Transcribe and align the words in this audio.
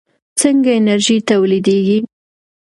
څنګه 0.39 0.71
انرژي 0.79 1.17
تولیدېږي؟ 1.27 1.97